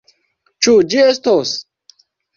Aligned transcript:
Ĉu 0.67 0.73
ĝi 0.95 1.03
estos? 1.11 1.55